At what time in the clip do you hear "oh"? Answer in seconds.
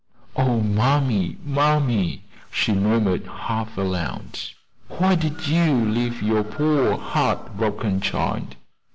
0.35-0.59